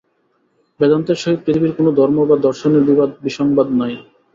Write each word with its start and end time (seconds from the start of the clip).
বেদান্তের 0.79 1.17
সহিত 1.19 1.39
পৃথিবীর 1.43 1.73
কোন 1.77 1.87
ধর্ম 1.99 2.17
বা 2.29 2.35
দর্শনের 2.47 2.83
বিবাদ-বিসংবাদ 2.89 3.67
নাই। 3.79 3.93